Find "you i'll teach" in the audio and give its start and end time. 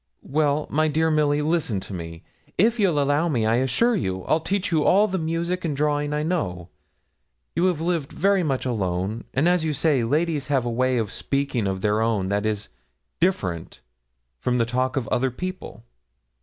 3.95-4.71